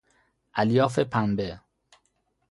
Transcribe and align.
الیاف 0.53 0.99
پنبه 0.99 1.59